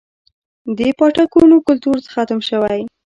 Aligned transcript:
د 0.77 0.79
پاټکونو 0.97 1.55
کلتور 1.67 1.97
ختم 2.13 2.39
شوی 2.49 2.79